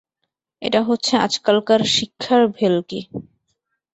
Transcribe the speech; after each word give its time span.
এটা 0.61 0.81
হচ্ছে 0.83 1.13
আজকালকার 1.17 1.81
শিক্ষার 1.95 2.41
ভেলকি। 2.57 2.99